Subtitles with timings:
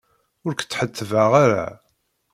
[0.45, 1.67] Ur k-tt-ḥettbeɣ ara.